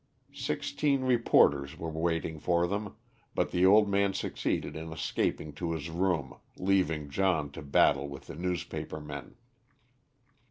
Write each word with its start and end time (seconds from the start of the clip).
Sixteen 0.33 1.01
reporters 1.03 1.77
were 1.77 1.91
waiting 1.91 2.39
for 2.39 2.65
them, 2.65 2.95
but 3.35 3.51
the 3.51 3.67
old 3.67 3.87
man 3.87 4.15
succeeded 4.15 4.75
in 4.75 4.91
escaping 4.91 5.53
to 5.53 5.73
his 5.73 5.91
room, 5.91 6.39
leaving 6.57 7.07
John 7.11 7.51
to 7.51 7.61
battle 7.61 8.09
with 8.09 8.25
the 8.25 8.33
newspaper 8.33 8.99
men. 8.99 9.35